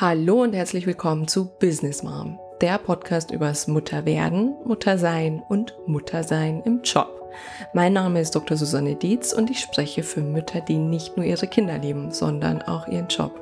[0.00, 6.80] Hallo und herzlich willkommen zu Business Mom, der Podcast übers Mutterwerden, Muttersein und Muttersein im
[6.82, 7.30] Job.
[7.74, 8.56] Mein Name ist Dr.
[8.56, 12.88] Susanne Dietz und ich spreche für Mütter, die nicht nur ihre Kinder lieben, sondern auch
[12.88, 13.38] ihren Job.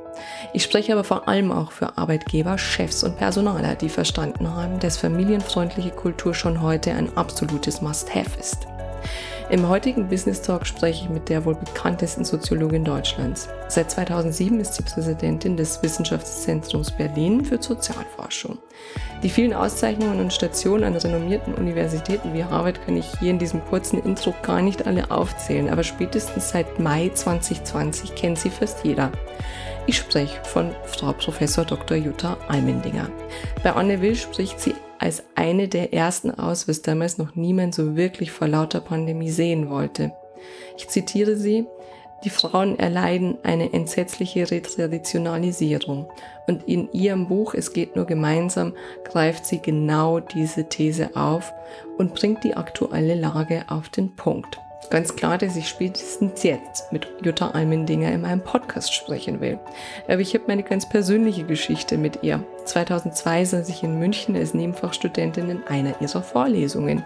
[0.52, 4.96] Ich spreche aber vor allem auch für Arbeitgeber, Chefs und Personaler, die verstanden haben, dass
[4.96, 8.66] familienfreundliche Kultur schon heute ein absolutes Must-Have ist.
[9.50, 13.48] Im heutigen Business Talk spreche ich mit der wohl bekanntesten Soziologin Deutschlands.
[13.68, 18.58] Seit 2007 ist sie Präsidentin des Wissenschaftszentrums Berlin für Sozialforschung.
[19.22, 23.64] Die vielen Auszeichnungen und Stationen an renommierten Universitäten wie Harvard kann ich hier in diesem
[23.64, 29.10] kurzen Intro gar nicht alle aufzählen, aber spätestens seit Mai 2020 kennt sie fast jeder.
[29.86, 31.38] Ich spreche von Frau Prof.
[31.38, 31.96] Dr.
[31.96, 33.08] Jutta Almendinger.
[33.62, 37.96] Bei Anne Will spricht sie als eine der ersten aus, was damals noch niemand so
[37.96, 40.12] wirklich vor lauter Pandemie sehen wollte.
[40.76, 41.66] Ich zitiere sie,
[42.24, 46.10] die Frauen erleiden eine entsetzliche Retraditionalisierung
[46.48, 51.52] und in ihrem Buch Es geht nur gemeinsam greift sie genau diese These auf
[51.96, 54.58] und bringt die aktuelle Lage auf den Punkt.
[54.90, 59.58] Ganz klar, dass ich spätestens jetzt mit Jutta Almendinger in meinem Podcast sprechen will.
[60.06, 62.42] Aber ich habe meine ganz persönliche Geschichte mit ihr.
[62.64, 67.04] 2002 saß ich in München als Nebenfachstudentin in einer ihrer Vorlesungen.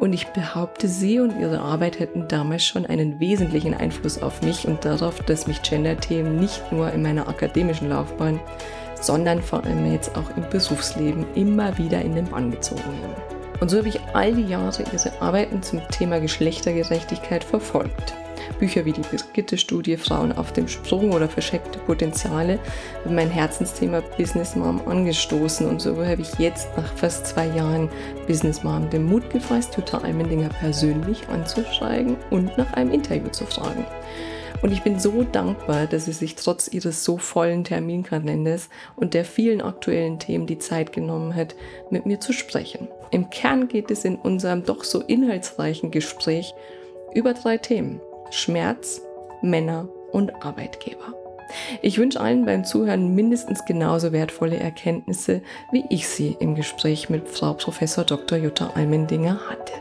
[0.00, 4.66] Und ich behaupte, sie und ihre Arbeit hätten damals schon einen wesentlichen Einfluss auf mich
[4.66, 8.40] und darauf, dass mich Gender-Themen nicht nur in meiner akademischen Laufbahn,
[9.00, 13.31] sondern vor allem jetzt auch im Berufsleben immer wieder in den Bann gezogen haben.
[13.62, 18.12] Und so habe ich all die Jahre ihre Arbeiten zum Thema Geschlechtergerechtigkeit verfolgt.
[18.58, 22.58] Bücher wie die Brigitte-Studie Frauen auf dem Sprung oder Verschenkte Potenziale
[23.04, 27.88] haben mein Herzensthema Business Mom angestoßen und so habe ich jetzt nach fast zwei Jahren
[28.26, 33.86] Business Mom den Mut gefasst, Jutta Almendinger persönlich anzuschreiben und nach einem Interview zu fragen.
[34.62, 39.24] Und ich bin so dankbar, dass sie sich trotz ihres so vollen Terminkalenders und der
[39.24, 41.54] vielen aktuellen Themen die Zeit genommen hat,
[41.90, 42.88] mit mir zu sprechen.
[43.12, 46.54] Im Kern geht es in unserem doch so inhaltsreichen Gespräch
[47.12, 48.00] über drei Themen.
[48.30, 49.02] Schmerz,
[49.42, 51.14] Männer und Arbeitgeber.
[51.82, 55.42] Ich wünsche allen beim Zuhören mindestens genauso wertvolle Erkenntnisse,
[55.72, 57.78] wie ich sie im Gespräch mit Frau Prof.
[58.06, 58.38] Dr.
[58.38, 59.74] Jutta Almendinger hatte.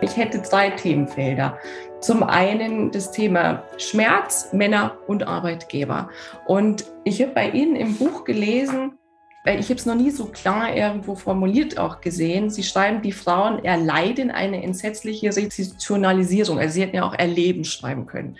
[0.00, 1.58] Ich hätte drei Themenfelder.
[2.00, 6.08] Zum einen das Thema Schmerz, Männer und Arbeitgeber.
[6.46, 8.98] Und ich habe bei Ihnen im Buch gelesen,
[9.44, 12.48] ich habe es noch nie so klar irgendwo formuliert auch gesehen.
[12.48, 16.60] Sie schreiben, die Frauen erleiden eine entsetzliche Restitutionalisierung.
[16.60, 18.36] Also sie hätten ja auch erleben schreiben können.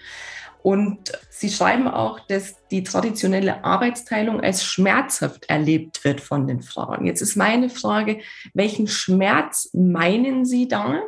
[0.63, 7.05] Und sie schreiben auch, dass die traditionelle Arbeitsteilung als schmerzhaft erlebt wird von den Frauen.
[7.05, 8.21] Jetzt ist meine Frage,
[8.55, 11.03] welchen Schmerz meinen Sie da?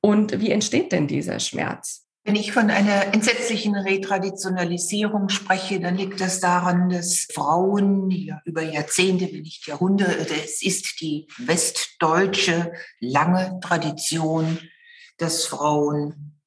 [0.00, 2.03] Und wie entsteht denn dieser Schmerz?
[2.26, 8.62] Wenn ich von einer entsetzlichen Retraditionalisierung spreche, dann liegt das daran, dass Frauen ja über
[8.62, 14.58] Jahrzehnte, wenn nicht Jahrhunderte, es ist die westdeutsche lange Tradition,
[15.18, 16.40] dass Frauen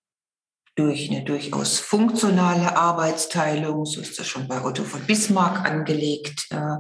[0.74, 6.78] durch eine durchaus funktionale Arbeitsteilung, so ist das schon bei Otto von Bismarck angelegt, äh,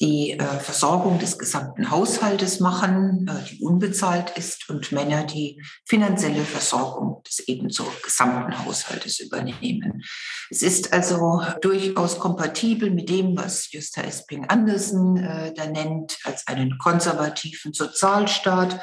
[0.00, 6.42] die äh, Versorgung des gesamten Haushaltes machen, äh, die unbezahlt ist, und Männer die finanzielle
[6.42, 10.02] Versorgung des ebenso gesamten Haushaltes übernehmen.
[10.48, 16.46] Es ist also durchaus kompatibel mit dem, was Justa Esping Andersen äh, da nennt, als
[16.46, 18.80] einen konservativen Sozialstaat,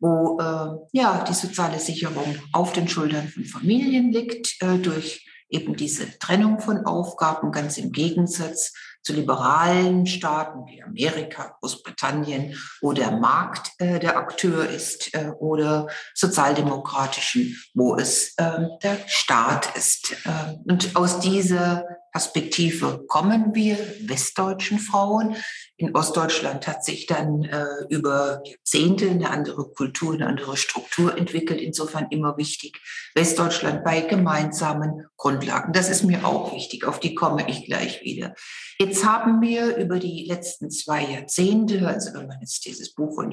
[0.00, 5.76] wo äh, ja die soziale Sicherung auf den Schultern von Familien liegt, äh, durch eben
[5.76, 8.72] diese Trennung von Aufgaben, ganz im Gegensatz
[9.02, 15.88] zu liberalen Staaten wie Amerika, Großbritannien, wo der Markt äh, der Akteur ist, äh, oder
[16.14, 20.12] sozialdemokratischen, wo es äh, der Staat ist.
[20.24, 25.36] Äh, und aus dieser Perspektive kommen wir westdeutschen Frauen.
[25.80, 31.60] In Ostdeutschland hat sich dann äh, über Jahrzehnte eine andere Kultur, eine andere Struktur entwickelt.
[31.60, 32.80] Insofern immer wichtig.
[33.14, 35.72] Westdeutschland bei gemeinsamen Grundlagen.
[35.72, 36.84] Das ist mir auch wichtig.
[36.84, 38.34] Auf die komme ich gleich wieder.
[38.80, 43.32] Jetzt haben wir über die letzten zwei Jahrzehnte, also wenn man jetzt dieses Buch von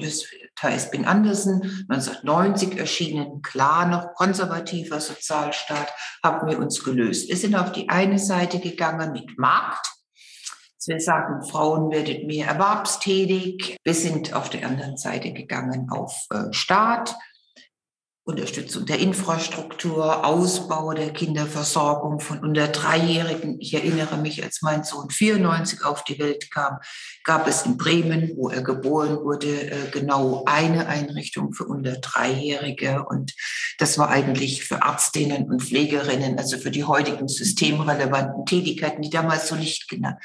[0.54, 5.92] Thais Bin Andersen, 1990 erschienen, klar noch konservativer Sozialstaat,
[6.22, 7.28] haben wir uns gelöst.
[7.28, 9.95] Wir sind auf die eine Seite gegangen mit Markt.
[10.86, 13.76] Wir sagen, Frauen werdet mehr erwerbstätig.
[13.82, 17.16] Wir sind auf der anderen Seite gegangen auf äh, Staat.
[18.28, 23.60] Unterstützung der Infrastruktur, Ausbau der Kinderversorgung von unter Dreijährigen.
[23.60, 26.78] Ich erinnere mich, als mein Sohn 94 auf die Welt kam,
[27.22, 33.04] gab es in Bremen, wo er geboren wurde, äh, genau eine Einrichtung für unter Dreijährige.
[33.08, 33.32] Und
[33.78, 39.48] das war eigentlich für Ärztinnen und Pflegerinnen, also für die heutigen systemrelevanten Tätigkeiten, die damals
[39.48, 40.18] so nicht genannt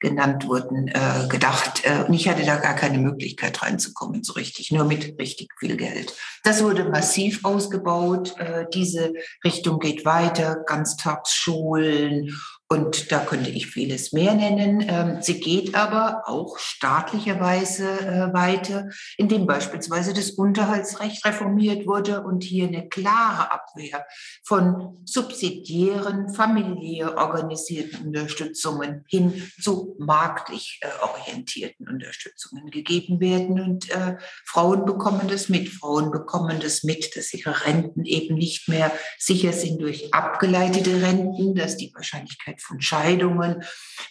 [0.00, 1.82] genannt wurden, äh, gedacht.
[1.84, 5.76] Äh, und ich hatte da gar keine Möglichkeit reinzukommen, so richtig, nur mit richtig viel
[5.76, 6.14] Geld.
[6.44, 8.34] Das wurde massiv ausgebaut.
[8.38, 9.12] Äh, diese
[9.44, 12.34] Richtung geht weiter, Ganztagsschulen
[12.68, 14.84] und da könnte ich vieles mehr nennen.
[14.88, 22.42] Ähm, sie geht aber auch staatlicherweise äh, weiter, indem beispielsweise das Unterhaltsrecht reformiert wurde und
[22.42, 24.04] hier eine klare Abwehr
[24.44, 33.60] von subsidiären, familiär organisierten Unterstützungen hin zu marktlich äh, orientierten Unterstützungen gegeben werden.
[33.60, 35.68] Und äh, Frauen bekommen das mit.
[35.68, 41.54] Frauen bekommen das mit, dass ihre Renten eben nicht mehr sicher sind durch abgeleitete Renten,
[41.54, 43.62] dass die Wahrscheinlichkeit Wahrscheinlichkeit von Scheidungen,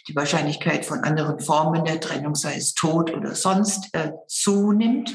[0.08, 5.14] die Wahrscheinlichkeit von anderen Formen der Trennung, sei es Tod oder sonst, äh, zunimmt.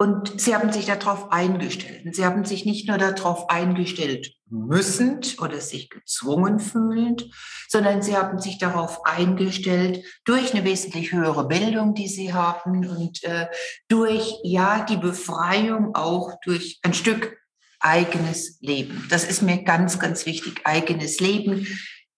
[0.00, 2.06] Und sie haben sich darauf eingestellt.
[2.06, 7.28] Und sie haben sich nicht nur darauf eingestellt müssend oder sich gezwungen fühlend,
[7.68, 13.24] sondern sie haben sich darauf eingestellt durch eine wesentlich höhere Bildung, die sie haben und
[13.24, 13.48] äh,
[13.88, 17.36] durch ja die Befreiung auch durch ein Stück
[17.80, 19.06] eigenes Leben.
[19.10, 21.66] Das ist mir ganz, ganz wichtig, eigenes Leben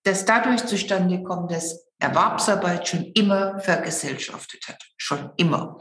[0.05, 5.79] das dadurch zustande kommt, dass Erwerbsarbeit schon immer vergesellschaftet hat, schon immer.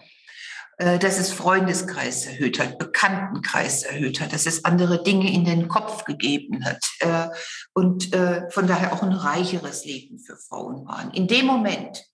[0.80, 5.68] Äh, dass es Freundeskreis erhöht hat, Bekanntenkreis erhöht hat, dass es andere Dinge in den
[5.68, 7.27] Kopf gegeben hat äh,
[7.74, 11.12] und äh, von daher auch ein reicheres Leben für Frauen waren.
[11.12, 12.06] In dem Moment,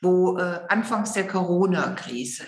[0.00, 2.44] wo anfangs der Corona-Krise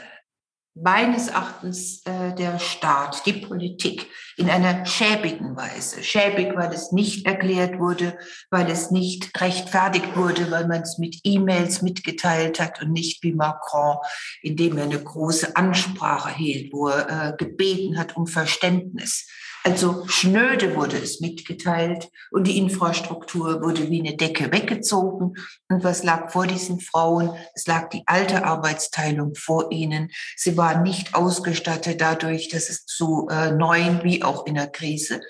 [0.75, 6.03] meines Erachtens äh, der Staat, die Politik in einer schäbigen Weise.
[6.03, 8.17] Schäbig, weil es nicht erklärt wurde,
[8.51, 13.35] weil es nicht rechtfertigt wurde, weil man es mit E-Mails mitgeteilt hat und nicht wie
[13.35, 13.99] Macron,
[14.41, 19.29] indem er eine große Ansprache hielt, wo er äh, gebeten hat um Verständnis.
[19.65, 25.35] Also schnöde wurde es mitgeteilt und die Infrastruktur wurde wie eine Decke weggezogen.
[25.69, 27.31] Und was lag vor diesen Frauen?
[27.55, 30.11] Es lag die alte Arbeitsteilung vor ihnen.
[30.37, 35.21] Sie waren nicht ausgestattet dadurch, dass es zu äh, neuen, wie auch in der Krise,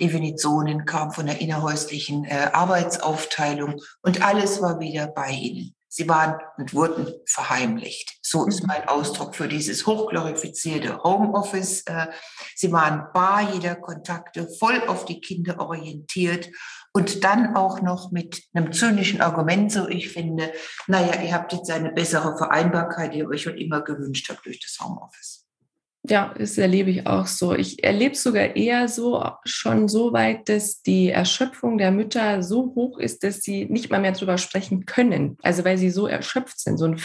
[0.00, 5.74] Definitionen kam von der innerhäuslichen äh, Arbeitsaufteilung und alles war wieder bei ihnen.
[5.88, 8.13] Sie waren und wurden verheimlicht.
[8.34, 11.82] So ist mein Ausdruck für dieses hochglorifizierte Homeoffice.
[11.86, 12.08] Äh,
[12.56, 16.50] sie waren bar jeder Kontakte, voll auf die Kinder orientiert
[16.92, 20.52] und dann auch noch mit einem zynischen Argument, so ich finde,
[20.88, 24.58] naja, ihr habt jetzt eine bessere Vereinbarkeit, die ihr euch schon immer gewünscht habt durch
[24.58, 25.46] das Homeoffice.
[26.02, 27.54] Ja, das erlebe ich auch so.
[27.54, 32.74] Ich erlebe es sogar eher so, schon so weit, dass die Erschöpfung der Mütter so
[32.74, 35.38] hoch ist, dass sie nicht mal mehr drüber sprechen können.
[35.42, 36.98] Also weil sie so erschöpft sind, so ein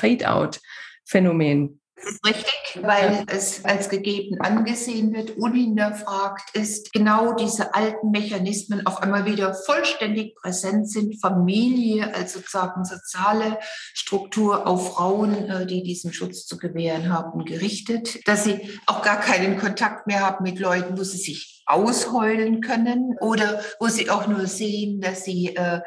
[1.10, 1.80] Fade-out-Phänomen.
[1.96, 8.88] Das ist richtig, weil es als gegeben angesehen wird, unhinterfragt ist, genau diese alten Mechanismen
[8.88, 11.20] auf einmal wieder vollständig präsent sind.
[11.20, 13.60] Familie als sozusagen soziale
[13.94, 19.20] Struktur auf Frauen, äh, die diesen Schutz zu gewähren haben, gerichtet, dass sie auch gar
[19.20, 24.26] keinen Kontakt mehr haben mit Leuten, wo sie sich ausheulen können oder wo sie auch
[24.28, 25.82] nur sehen, dass sie äh,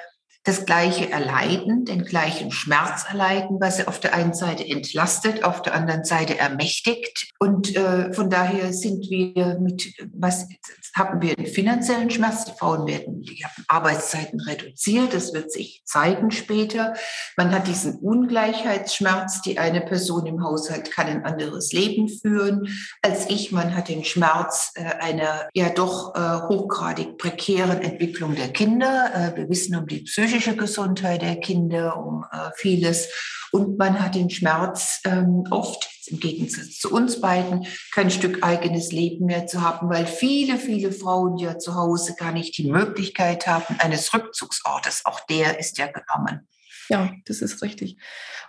[0.45, 5.63] das gleiche erleiden, den gleichen Schmerz erleiden, was sie auf der einen Seite entlastet, auf
[5.63, 7.31] der anderen Seite ermächtigt.
[7.39, 10.49] Und äh, von daher sind wir mit, was
[10.95, 12.45] haben wir einen finanziellen Schmerz.
[12.45, 15.15] Die Frauen werden, die Arbeitszeiten reduziert.
[15.15, 16.95] Das wird sich zeigen später.
[17.37, 19.43] Man hat diesen Ungleichheitsschmerz.
[19.43, 22.69] Die eine Person im Haushalt kann ein anderes Leben führen
[23.01, 23.53] als ich.
[23.53, 29.11] Man hat den Schmerz äh, einer ja doch äh, hochgradig prekären Entwicklung der Kinder.
[29.15, 33.09] Äh, wir wissen um die psychische Gesundheit der Kinder, um äh, vieles.
[33.51, 38.93] Und man hat den Schmerz ähm, oft im Gegensatz zu uns beiden, kein Stück eigenes
[38.93, 43.47] Leben mehr zu haben, weil viele, viele Frauen ja zu Hause gar nicht die Möglichkeit
[43.47, 45.03] haben eines Rückzugsortes.
[45.05, 46.49] Auch der ist ja genommen.
[46.89, 47.99] Ja, das ist richtig.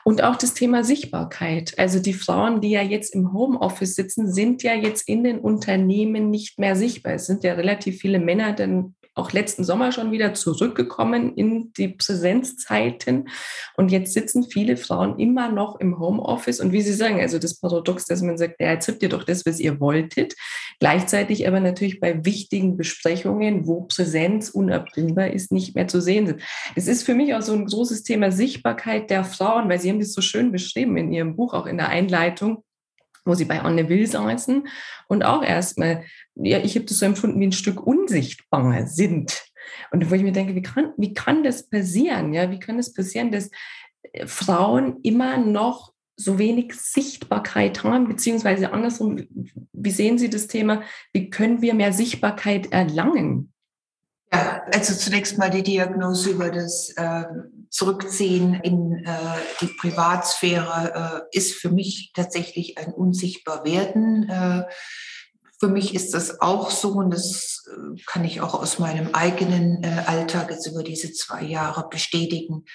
[0.06, 1.78] Und auch das Thema Sichtbarkeit.
[1.78, 6.30] Also die Frauen, die ja jetzt im Homeoffice sitzen, sind ja jetzt in den Unternehmen
[6.30, 7.14] nicht mehr sichtbar.
[7.14, 11.90] Es sind ja relativ viele Männer dann auch letzten Sommer schon wieder zurückgekommen in die
[11.90, 13.30] Präsenzzeiten.
[13.76, 16.60] Und jetzt sitzen viele Frauen immer noch im Homeoffice.
[16.60, 19.24] Und wie Sie sagen, also das Paradox, dass man sagt, ja, jetzt habt ihr doch
[19.24, 20.34] das, was ihr wolltet.
[20.80, 26.42] Gleichzeitig aber natürlich bei wichtigen Besprechungen, wo Präsenz unabdingbar ist, nicht mehr zu sehen sind.
[26.76, 30.00] Es ist für mich auch so ein großes Thema Sichtbarkeit der Frauen, weil Sie haben
[30.00, 32.64] das so schön beschrieben in Ihrem Buch, auch in der Einleitung
[33.26, 34.68] wo sie bei Anne Will saßen
[35.08, 39.44] und auch erstmal, ja, ich habe das so empfunden, wie ein Stück unsichtbar sind.
[39.92, 42.34] Und wo ich mir denke, wie kann, wie kann das passieren?
[42.34, 43.50] Ja, wie kann es das passieren, dass
[44.12, 49.24] äh, Frauen immer noch so wenig Sichtbarkeit haben, beziehungsweise andersrum,
[49.72, 53.53] wie sehen Sie das Thema, wie können wir mehr Sichtbarkeit erlangen?
[54.34, 57.26] Ja, also zunächst mal die Diagnose über das äh,
[57.70, 59.10] Zurückziehen in äh,
[59.62, 64.28] die Privatsphäre äh, ist für mich tatsächlich ein unsichtbar werden.
[64.28, 64.64] Äh,
[65.60, 69.84] für mich ist das auch so und das äh, kann ich auch aus meinem eigenen
[69.84, 72.66] äh, Alltag jetzt über diese zwei Jahre bestätigen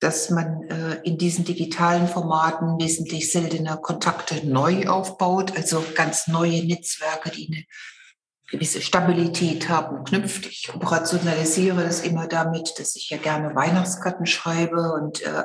[0.00, 0.62] dass man
[1.02, 7.64] in diesen digitalen Formaten wesentlich seltener Kontakte neu aufbaut, also ganz neue Netzwerke, die eine
[8.50, 10.46] gewisse Stabilität haben, knüpft.
[10.46, 15.44] Ich operationalisiere das immer damit, dass ich ja gerne Weihnachtskarten schreibe und äh,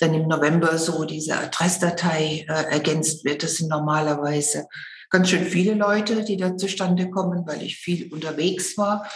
[0.00, 3.42] dann im November so diese Adressdatei äh, ergänzt wird.
[3.42, 4.66] Das sind normalerweise
[5.10, 9.06] ganz schön viele Leute, die da zustande kommen, weil ich viel unterwegs war.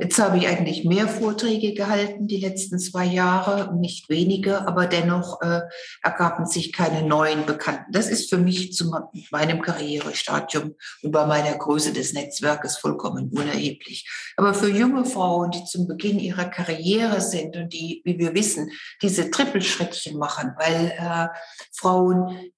[0.00, 5.40] Jetzt habe ich eigentlich mehr Vorträge gehalten die letzten zwei Jahre, nicht weniger, aber dennoch
[5.42, 5.60] äh,
[6.02, 7.92] ergaben sich keine neuen Bekannten.
[7.92, 8.90] Das ist für mich zu
[9.30, 14.08] meinem Karrierestadium und bei meiner Größe des Netzwerkes vollkommen unerheblich.
[14.36, 18.70] Aber für junge Frauen, die zum Beginn ihrer Karriere sind und die, wie wir wissen,
[19.02, 21.28] diese Trippelschrittchen machen, weil äh,
[21.72, 22.52] Frauen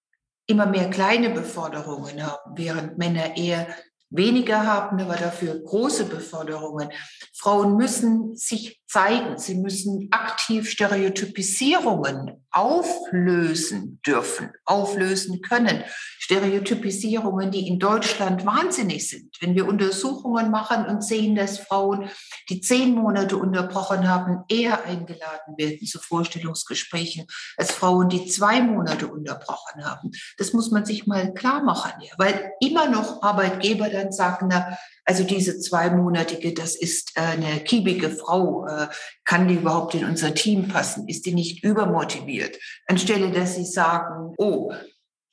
[0.46, 3.66] immer mehr kleine Beforderungen haben, während Männer eher
[4.14, 6.90] weniger haben, aber dafür große Beförderungen.
[7.34, 15.82] Frauen müssen sich zeigen, sie müssen aktiv Stereotypisierungen auflösen dürfen, auflösen können.
[16.18, 19.36] Stereotypisierungen, die in Deutschland wahnsinnig sind.
[19.40, 22.08] Wenn wir Untersuchungen machen und sehen, dass Frauen,
[22.48, 29.08] die zehn Monate unterbrochen haben, eher eingeladen werden zu Vorstellungsgesprächen als Frauen, die zwei Monate
[29.08, 30.12] unterbrochen haben.
[30.38, 35.22] Das muss man sich mal klar machen, weil immer noch Arbeitgeber dann sagen, na, also
[35.22, 38.66] diese zweimonatige, das ist äh, eine kiebige Frau.
[38.66, 38.88] Äh,
[39.24, 41.08] kann die überhaupt in unser Team passen?
[41.08, 42.58] Ist die nicht übermotiviert?
[42.86, 44.72] Anstelle, dass sie sagen, oh,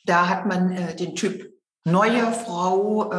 [0.05, 1.49] da hat man äh, den Typ
[1.83, 3.09] neue Frau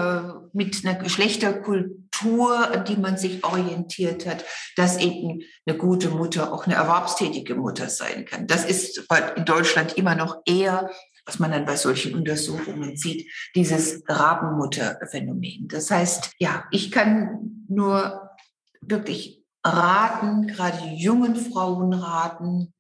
[0.53, 4.45] mit einer Geschlechterkultur, an die man sich orientiert hat,
[4.77, 8.47] dass eben eine gute Mutter auch eine erwerbstätige Mutter sein kann.
[8.47, 9.05] Das ist
[9.35, 10.93] in Deutschland immer noch eher
[11.25, 15.69] was man dann bei solchen Untersuchungen sieht, dieses Rabenmutterphänomen.
[15.69, 18.31] Das heißt, ja, ich kann nur
[18.81, 22.75] wirklich raten, gerade jungen Frauen raten,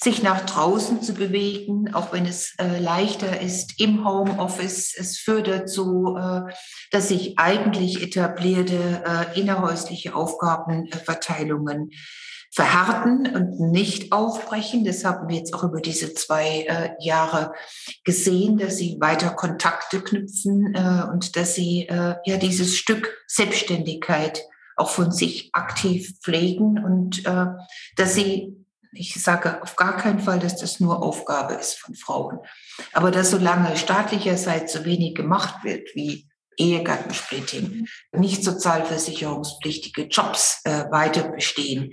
[0.00, 4.94] sich nach draußen zu bewegen, auch wenn es äh, leichter ist im Homeoffice.
[4.96, 6.52] Es führt dazu, äh,
[6.92, 11.90] dass sich eigentlich etablierte äh, innerhäusliche Aufgabenverteilungen
[12.50, 14.84] verhärten und nicht aufbrechen.
[14.84, 17.52] Das haben wir jetzt auch über diese zwei äh, Jahre
[18.04, 24.42] gesehen, dass sie weiter Kontakte knüpfen äh, und dass sie äh, ja dieses Stück Selbstständigkeit
[24.76, 27.46] auch von sich aktiv pflegen und äh,
[27.96, 28.54] dass sie
[28.92, 32.38] ich sage auf gar keinen Fall, dass das nur Aufgabe ist von Frauen.
[32.94, 36.26] Aber dass solange staatlicherseits so wenig gemacht wird wie
[36.56, 41.92] Ehegattensplitting, nicht sozialversicherungspflichtige Jobs äh, weiter bestehen,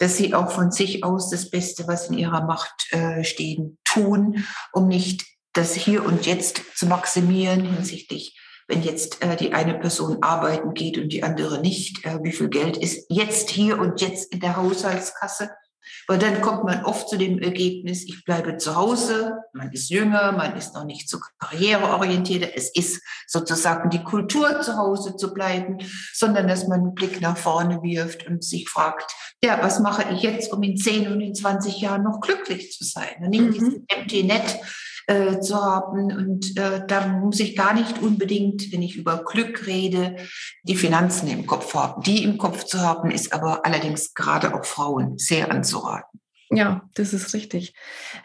[0.00, 4.44] dass sie auch von sich aus das Beste, was in ihrer Macht äh, stehen, tun,
[4.72, 8.36] um nicht das Hier und Jetzt zu maximieren hinsichtlich
[8.70, 12.48] wenn jetzt äh, die eine Person arbeiten geht und die andere nicht, äh, wie viel
[12.48, 15.50] Geld ist jetzt hier und jetzt in der Haushaltskasse?
[16.10, 20.32] Weil dann kommt man oft zu dem Ergebnis, ich bleibe zu Hause, man ist jünger,
[20.32, 25.78] man ist noch nicht so karriereorientiert, es ist sozusagen die Kultur, zu Hause zu bleiben,
[26.12, 30.22] sondern dass man einen Blick nach vorne wirft und sich fragt, ja, was mache ich
[30.22, 33.22] jetzt, um in 10 und in 20 Jahren noch glücklich zu sein?
[33.22, 33.52] Und nicht mhm.
[33.52, 34.58] dieses Empty Net
[35.10, 36.12] äh, zu haben.
[36.12, 40.16] Und äh, da muss ich gar nicht unbedingt, wenn ich über Glück rede,
[40.62, 42.02] die Finanzen im Kopf haben.
[42.02, 46.09] Die im Kopf zu haben, ist aber allerdings gerade auch Frauen sehr anzuraten.
[46.52, 47.74] Ja, das ist richtig.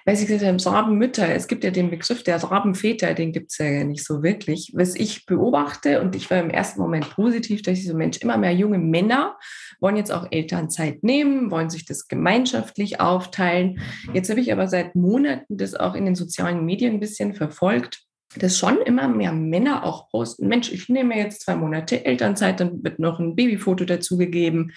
[0.03, 3.59] Weil Sie gesagt haben, Rabenmütter, es gibt ja den Begriff der Rabenväter, den gibt es
[3.59, 4.71] ja nicht so wirklich.
[4.73, 8.37] Was ich beobachte, und ich war im ersten Moment positiv, dass ich so, Mensch, immer
[8.37, 9.37] mehr junge Männer
[9.79, 13.79] wollen jetzt auch Elternzeit nehmen, wollen sich das gemeinschaftlich aufteilen.
[14.11, 18.01] Jetzt habe ich aber seit Monaten das auch in den sozialen Medien ein bisschen verfolgt
[18.37, 22.83] dass schon immer mehr Männer auch posten, Mensch, ich nehme jetzt zwei Monate Elternzeit, dann
[22.83, 24.73] wird noch ein Babyfoto dazugegeben.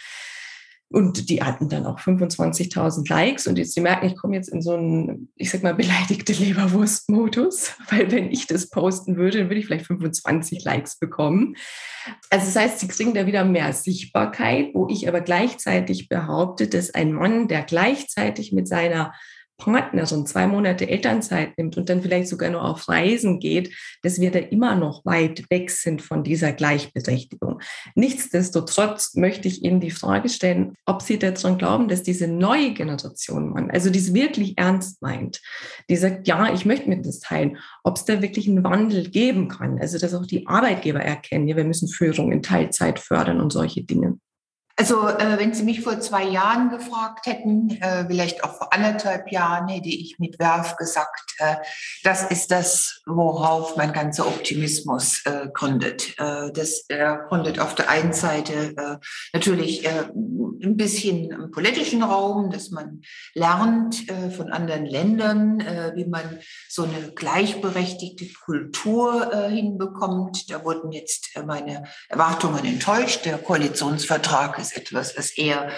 [0.90, 3.46] Und die hatten dann auch 25.000 Likes.
[3.46, 7.74] Und jetzt, Sie merken, ich komme jetzt in so einen, ich sag mal, beleidigte Leberwurst-Modus,
[7.90, 11.56] weil wenn ich das posten würde, dann würde ich vielleicht 25 Likes bekommen.
[12.30, 16.94] Also das heißt, Sie kriegen da wieder mehr Sichtbarkeit, wo ich aber gleichzeitig behaupte, dass
[16.94, 19.12] ein Mann, der gleichzeitig mit seiner
[19.58, 24.30] Partnerin zwei Monate Elternzeit nimmt und dann vielleicht sogar nur auf Reisen geht, dass wir
[24.30, 27.60] da immer noch weit weg sind von dieser Gleichberechtigung.
[27.96, 33.50] Nichtsdestotrotz möchte ich Ihnen die Frage stellen, ob Sie daran glauben, dass diese neue Generation
[33.50, 35.40] Mann, also die es wirklich ernst meint,
[35.90, 39.48] die sagt, ja, ich möchte mir das teilen, ob es da wirklich einen Wandel geben
[39.48, 43.52] kann, also dass auch die Arbeitgeber erkennen, ja, wir müssen Führung in Teilzeit fördern und
[43.52, 44.18] solche Dinge.
[44.80, 49.32] Also äh, wenn Sie mich vor zwei Jahren gefragt hätten, äh, vielleicht auch vor anderthalb
[49.32, 51.56] Jahren, hätte ich mit Werf gesagt, äh,
[52.04, 56.14] das ist das, worauf mein ganzer Optimismus äh, gründet.
[56.18, 56.86] Äh, das
[57.28, 58.98] gründet auf der einen Seite äh,
[59.32, 59.84] natürlich
[60.62, 63.02] ein bisschen im politischen Raum, dass man
[63.34, 64.04] lernt
[64.36, 65.58] von anderen Ländern,
[65.94, 66.38] wie man
[66.68, 70.50] so eine gleichberechtigte Kultur hinbekommt.
[70.50, 73.24] Da wurden jetzt meine Erwartungen enttäuscht.
[73.24, 75.70] Der Koalitionsvertrag ist ist etwas, was eher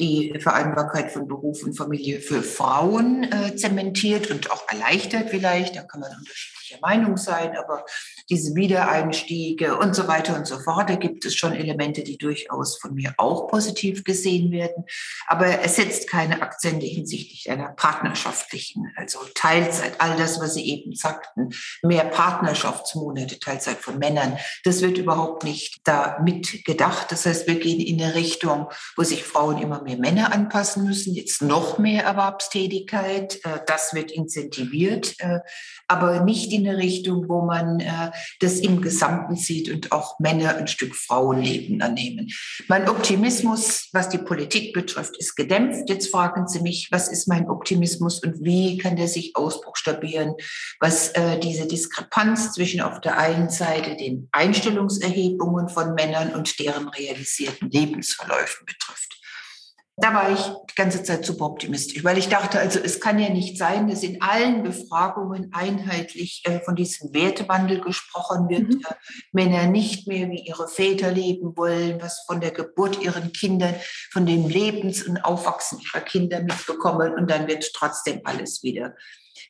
[0.00, 5.74] die Vereinbarkeit von Beruf und Familie für Frauen äh, zementiert und auch erleichtert vielleicht.
[5.74, 7.84] Da kann man unterschiedlicher Meinung sein, aber
[8.30, 12.78] diese Wiedereinstiege und so weiter und so fort, da gibt es schon Elemente, die durchaus
[12.78, 14.84] von mir auch positiv gesehen werden.
[15.26, 20.94] Aber es setzt keine Akzente hinsichtlich einer partnerschaftlichen, also Teilzeit, all das, was Sie eben
[20.94, 21.50] sagten,
[21.82, 27.10] mehr Partnerschaftsmonate, Teilzeit von Männern, das wird überhaupt nicht da mitgedacht.
[27.10, 31.14] Das heißt, wir gehen in eine Richtung, wo sich Frauen immer mehr Männer anpassen müssen,
[31.14, 33.40] jetzt noch mehr Erwerbstätigkeit.
[33.44, 35.40] Äh, das wird incentiviert, äh,
[35.86, 40.56] aber nicht in eine Richtung, wo man äh, das im Gesamten sieht und auch Männer
[40.56, 42.30] ein Stück Frauenleben annehmen.
[42.68, 45.88] Mein Optimismus, was die Politik betrifft, ist gedämpft.
[45.88, 50.34] Jetzt fragen Sie mich, was ist mein Optimismus und wie kann der sich ausbuchstabieren,
[50.80, 57.70] was diese Diskrepanz zwischen auf der einen Seite den Einstellungserhebungen von Männern und deren realisierten
[57.70, 59.17] Lebensverläufen betrifft
[60.00, 63.30] da war ich die ganze Zeit super optimistisch, weil ich dachte, also es kann ja
[63.30, 68.82] nicht sein, dass in allen Befragungen einheitlich äh, von diesem Wertewandel gesprochen wird, mhm.
[68.88, 68.94] äh,
[69.32, 73.74] Männer nicht mehr wie ihre Väter leben wollen, was von der Geburt ihren Kindern,
[74.12, 78.94] von dem Lebens- und Aufwachsen ihrer Kinder mitbekommen und dann wird trotzdem alles wieder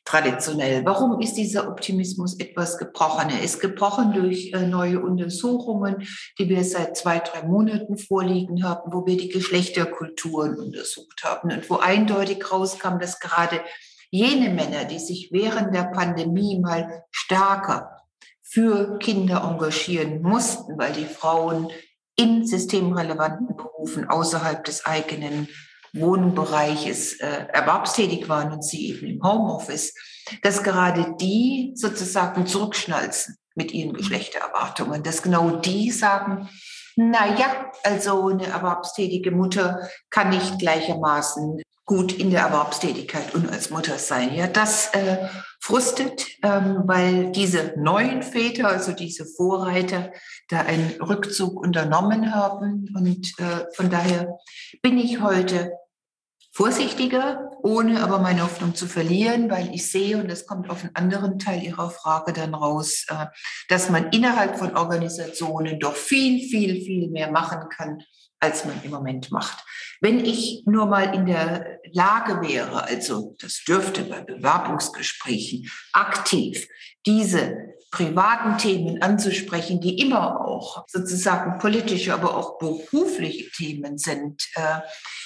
[0.05, 0.85] traditionell.
[0.85, 3.29] Warum ist dieser Optimismus etwas gebrochen?
[3.29, 8.91] Er ist gebrochen durch äh, neue Untersuchungen, die wir seit zwei, drei Monaten vorliegen haben,
[8.93, 13.61] wo wir die Geschlechterkulturen untersucht haben und wo eindeutig rauskam, dass gerade
[14.11, 17.91] jene Männer, die sich während der Pandemie mal stärker
[18.41, 21.69] für Kinder engagieren mussten, weil die Frauen
[22.15, 25.47] in systemrelevanten Berufen außerhalb des eigenen
[25.93, 29.93] Wohnbereiches äh, erwerbstätig waren und sie eben im Homeoffice,
[30.43, 36.49] dass gerade die sozusagen zurückschnalzen mit ihren Geschlechtererwartungen, dass genau die sagen,
[36.95, 43.69] na ja, also eine erwerbstätige Mutter kann nicht gleichermaßen gut in der Erwerbstätigkeit und als
[43.71, 44.33] Mutter sein.
[44.35, 45.27] Ja, das äh,
[45.59, 50.11] frustet, ähm, weil diese neuen Väter, also diese Vorreiter,
[50.47, 52.87] da einen Rückzug unternommen haben.
[52.95, 54.39] Und äh, von daher
[54.81, 55.73] bin ich heute
[56.51, 60.95] vorsichtiger, ohne aber meine Hoffnung zu verlieren, weil ich sehe, und das kommt auf einen
[60.95, 63.25] anderen Teil Ihrer Frage dann raus, äh,
[63.67, 68.01] dass man innerhalb von Organisationen doch viel, viel, viel mehr machen kann,
[68.39, 69.63] als man im Moment macht.
[70.01, 76.67] Wenn ich nur mal in der Lage wäre, also das dürfte bei Bewerbungsgesprächen aktiv
[77.05, 84.79] diese privaten Themen anzusprechen, die immer auch sozusagen politische, aber auch berufliche Themen sind, äh,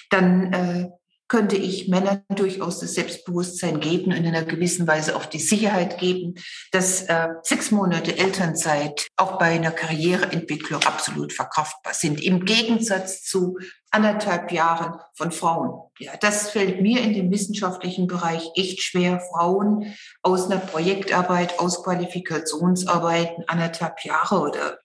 [0.10, 0.90] dann äh,
[1.34, 5.98] könnte ich Männern durchaus das Selbstbewusstsein geben und in einer gewissen Weise auch die Sicherheit
[5.98, 6.36] geben,
[6.72, 12.22] dass äh, sechs Monate Elternzeit auch bei einer Karriereentwicklung absolut verkraftbar sind.
[12.22, 13.58] Im Gegensatz zu
[13.90, 15.82] anderthalb Jahren von Frauen.
[15.98, 21.84] Ja, das fällt mir in dem wissenschaftlichen Bereich echt schwer, Frauen aus einer Projektarbeit, aus
[21.84, 24.78] Qualifikationsarbeiten anderthalb Jahre oder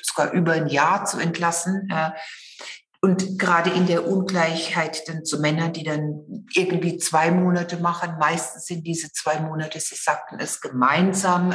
[0.00, 1.90] sogar über ein Jahr zu entlassen.
[3.00, 8.66] Und gerade in der Ungleichheit dann zu Männern, die dann irgendwie zwei Monate machen, meistens
[8.66, 11.54] sind diese zwei Monate, Sie sagten es, gemeinsam äh,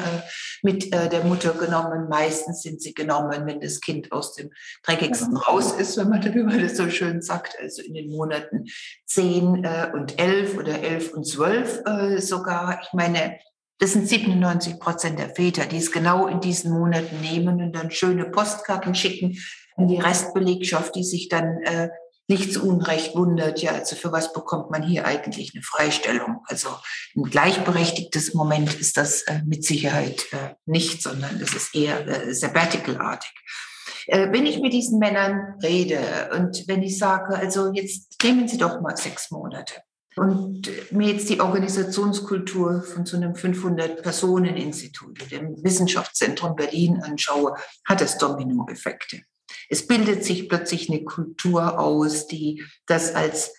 [0.61, 2.07] mit äh, der Mutter genommen.
[2.09, 4.51] Meistens sind sie genommen, wenn das Kind aus dem
[4.83, 7.57] dreckigsten raus ist, wenn man darüber das so schön sagt.
[7.59, 8.65] Also in den Monaten
[9.05, 11.81] zehn äh, und elf oder elf und zwölf
[12.17, 12.81] sogar.
[12.83, 13.37] Ich meine,
[13.79, 17.89] das sind 97 Prozent der Väter, die es genau in diesen Monaten nehmen und dann
[17.89, 19.37] schöne Postkarten schicken
[19.75, 21.89] und die Restbelegschaft, die sich dann äh,
[22.27, 26.37] nicht zu Unrecht wundert, ja, also für was bekommt man hier eigentlich eine Freistellung?
[26.45, 26.69] Also
[27.15, 32.33] ein gleichberechtigtes Moment ist das äh, mit Sicherheit äh, nicht, sondern es ist eher äh,
[32.33, 33.31] sabbatical-artig.
[34.07, 38.57] Äh, wenn ich mit diesen Männern rede und wenn ich sage, also jetzt nehmen Sie
[38.57, 39.81] doch mal sechs Monate,
[40.17, 47.55] und mir jetzt die Organisationskultur von so einem 500-Personen-Institut, dem Wissenschaftszentrum Berlin anschaue,
[47.85, 49.21] hat es Dominoeffekte.
[49.69, 53.53] Es bildet sich plötzlich eine Kultur aus, die das als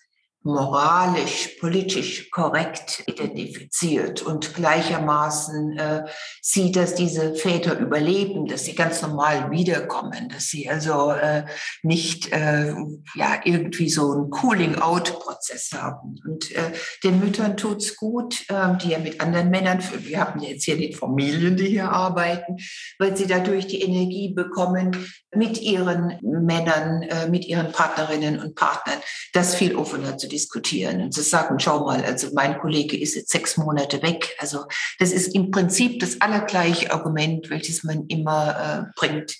[0.45, 6.05] moralisch, politisch korrekt identifiziert und gleichermaßen äh,
[6.41, 11.45] sieht, dass diese Väter überleben, dass sie ganz normal wiederkommen, dass sie also äh,
[11.83, 12.75] nicht äh,
[13.15, 16.21] ja irgendwie so einen Cooling-out-Prozess haben.
[16.27, 16.73] Und äh,
[17.05, 20.93] den Müttern tut's gut, äh, die ja mit anderen Männern, wir haben jetzt hier die
[20.93, 22.57] Familien, die hier arbeiten,
[22.99, 28.99] weil sie dadurch die Energie bekommen, mit ihren Männern, äh, mit ihren Partnerinnen und Partnern,
[29.33, 33.31] das viel offener zu diskutieren und zu sagen, schau mal, also mein Kollege ist jetzt
[33.31, 34.35] sechs Monate weg.
[34.39, 34.65] Also
[34.99, 39.37] das ist im Prinzip das allergleiche Argument, welches man immer äh, bringt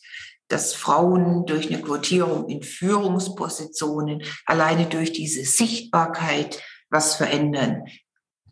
[0.49, 7.85] dass Frauen durch eine Quotierung in Führungspositionen alleine durch diese Sichtbarkeit was verändern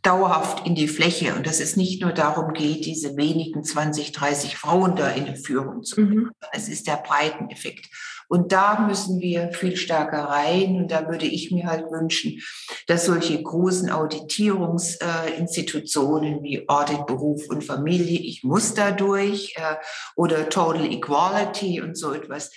[0.03, 4.57] dauerhaft in die Fläche und dass es nicht nur darum geht, diese wenigen 20, 30
[4.57, 6.25] Frauen da in die Führung zu bringen.
[6.25, 6.31] Mhm.
[6.53, 7.87] Es ist der Breiteneffekt.
[8.31, 10.77] Und da müssen wir viel stärker rein.
[10.77, 12.41] Und da würde ich mir halt wünschen,
[12.87, 19.75] dass solche großen Auditierungsinstitutionen wie Audit, Beruf und Familie, ich muss dadurch, äh,
[20.15, 22.53] oder Total Equality und so etwas,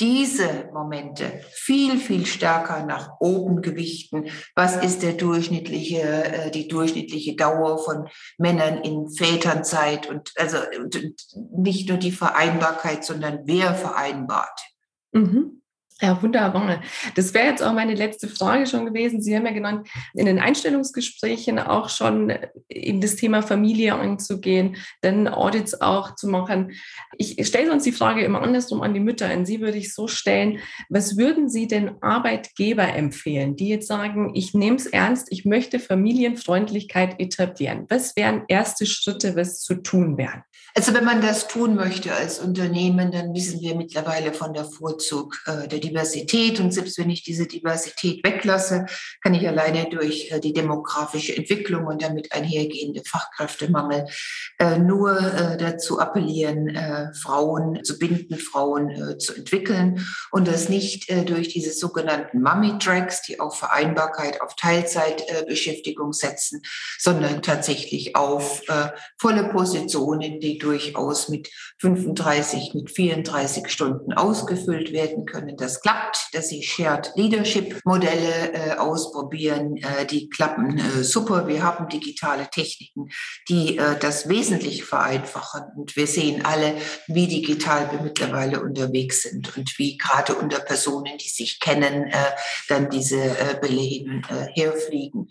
[0.00, 4.28] diese Momente viel, viel stärker nach oben gewichten.
[4.56, 8.08] Was ist der durchschnittliche, äh, die durchschnittliche Dauer von
[8.38, 10.56] Männern in Väternzeit und also
[11.56, 14.71] nicht nur die Vereinbarkeit, sondern wer vereinbart.
[15.14, 15.61] Mhm.
[16.02, 16.82] Ja, wunderbar.
[17.14, 19.22] Das wäre jetzt auch meine letzte Frage schon gewesen.
[19.22, 22.32] Sie haben ja genannt, in den Einstellungsgesprächen auch schon
[22.66, 26.72] in das Thema Familie anzugehen, dann Audits auch zu machen.
[27.18, 29.30] Ich stelle uns die Frage immer andersrum an die Mütter.
[29.30, 34.32] An Sie würde ich so stellen, was würden Sie denn Arbeitgeber empfehlen, die jetzt sagen,
[34.34, 37.86] ich nehme es ernst, ich möchte Familienfreundlichkeit etablieren?
[37.90, 40.42] Was wären erste Schritte, was zu tun wären?
[40.74, 45.36] Also wenn man das tun möchte als Unternehmen, dann wissen wir mittlerweile von der Vorzug
[45.46, 46.58] äh, der Diversität.
[46.60, 48.86] Und selbst wenn ich diese Diversität weglasse,
[49.22, 54.06] kann ich alleine durch äh, die demografische Entwicklung und damit einhergehende Fachkräftemangel
[54.58, 61.48] äh, nur äh, dazu appellieren, Frauen zu binden, Frauen zu entwickeln und das nicht durch
[61.48, 66.62] diese sogenannten Mummy-Tracks, die auf Vereinbarkeit, auf Teilzeitbeschäftigung setzen,
[66.98, 68.62] sondern tatsächlich auf
[69.18, 75.56] volle Positionen, die durchaus mit 35, mit 34 Stunden ausgefüllt werden können.
[75.56, 79.76] Das klappt, dass sie Shared Leadership Modelle äh, ausprobieren.
[79.76, 81.46] Äh, die klappen äh, super.
[81.46, 83.10] Wir haben digitale Techniken,
[83.48, 85.64] die äh, das wesentlich vereinfachen.
[85.76, 86.74] Und wir sehen alle,
[87.08, 92.16] wie digital wir mittlerweile unterwegs sind und wie gerade unter Personen, die sich kennen, äh,
[92.68, 94.22] dann diese äh, Belegen
[94.54, 95.28] herfliegen.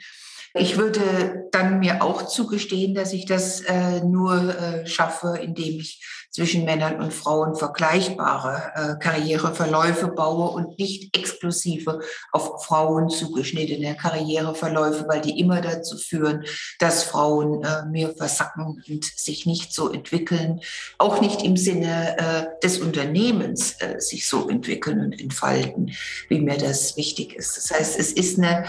[0.53, 3.63] Ich würde dann mir auch zugestehen, dass ich das
[4.03, 6.01] nur schaffe, indem ich
[6.31, 11.99] zwischen Männern und Frauen vergleichbare äh, Karriereverläufe baue und nicht exklusive
[12.31, 16.45] auf Frauen zugeschnittene Karriereverläufe, weil die immer dazu führen,
[16.79, 20.61] dass Frauen äh, mehr versacken und sich nicht so entwickeln,
[20.97, 25.91] auch nicht im Sinne äh, des Unternehmens sich so entwickeln und entfalten,
[26.29, 27.57] wie mir das wichtig ist.
[27.57, 28.65] Das heißt, es ist eine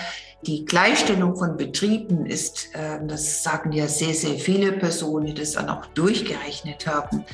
[0.47, 5.53] die Gleichstellung von Betrieben ist, äh, das sagen ja sehr, sehr viele Personen, die das
[5.53, 7.25] dann auch durchgerechnet haben,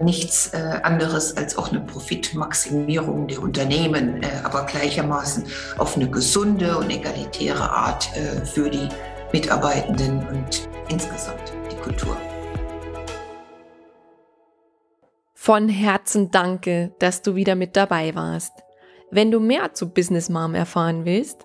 [0.00, 5.44] nichts äh, anderes als auch eine Profitmaximierung der Unternehmen, äh, aber gleichermaßen
[5.78, 8.08] auf eine gesunde und egalitäre Art
[8.44, 8.88] für die
[9.32, 12.16] Mitarbeitenden und insgesamt die Kultur.
[15.34, 18.52] Von Herzen danke, dass du wieder mit dabei warst.
[19.10, 21.44] Wenn du mehr zu Business Mom erfahren willst,